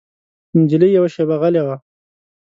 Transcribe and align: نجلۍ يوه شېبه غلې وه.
نجلۍ 0.59 0.89
يوه 0.97 1.09
شېبه 1.15 1.35
غلې 1.41 1.61
وه. 1.67 1.75